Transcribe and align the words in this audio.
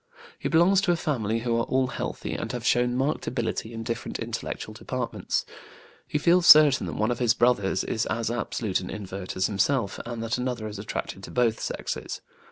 He 0.39 0.49
belongs 0.49 0.81
to 0.81 0.91
a 0.91 0.95
family 0.95 1.41
who 1.41 1.55
are 1.57 1.63
all 1.65 1.85
healthy 1.89 2.33
and 2.33 2.51
have 2.53 2.65
shown 2.65 2.95
marked 2.95 3.27
ability 3.27 3.71
in 3.71 3.83
different 3.83 4.17
intellectual 4.17 4.73
departments. 4.73 5.45
He 6.07 6.17
feels 6.17 6.47
certain 6.47 6.87
that 6.87 6.93
one 6.95 7.11
of 7.11 7.19
his 7.19 7.35
brothers 7.35 7.83
is 7.83 8.07
as 8.07 8.31
absolute 8.31 8.79
an 8.79 8.89
invert 8.89 9.35
as 9.35 9.45
himself 9.45 9.99
and 10.03 10.23
that 10.23 10.39
another 10.39 10.67
is 10.67 10.79
attracted 10.79 11.21
to 11.25 11.29
both 11.29 11.59
sexes. 11.59 12.19